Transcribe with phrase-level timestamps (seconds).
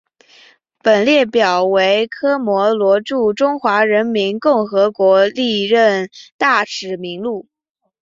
[0.81, 7.45] 本列表为科摩罗驻中华人民共和国历任大使名录。